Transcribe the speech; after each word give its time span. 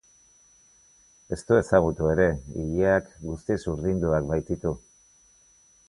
Ez 1.35 1.39
du 1.51 1.57
ezagutu 1.63 2.09
ere, 2.13 2.27
ileak 2.63 3.13
guziz 3.29 3.59
urdinduak 3.75 4.31
baititu. 4.33 4.77